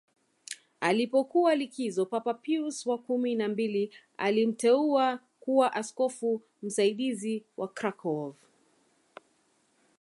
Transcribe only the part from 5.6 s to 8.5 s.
askofu msaidizi wa Krakow